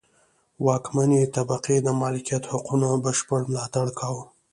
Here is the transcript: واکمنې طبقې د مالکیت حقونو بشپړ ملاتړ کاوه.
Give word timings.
واکمنې 0.65 1.21
طبقې 1.35 1.77
د 1.83 1.87
مالکیت 2.01 2.43
حقونو 2.51 2.89
بشپړ 3.05 3.39
ملاتړ 3.51 3.87
کاوه. 3.99 4.23